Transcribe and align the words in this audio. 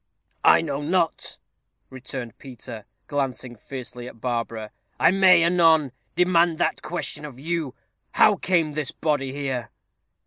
"I 0.43 0.61
know 0.61 0.81
not," 0.81 1.37
returned 1.91 2.39
Peter, 2.39 2.85
glancing 3.05 3.55
fiercely 3.55 4.07
at 4.07 4.19
Barbara; 4.19 4.71
"I 4.99 5.11
may, 5.11 5.43
anon, 5.43 5.91
demand 6.15 6.57
that 6.57 6.81
question 6.81 7.23
of 7.23 7.37
you. 7.39 7.75
How 8.13 8.35
came 8.37 8.73
this 8.73 8.89
body 8.89 9.31
here?" 9.31 9.69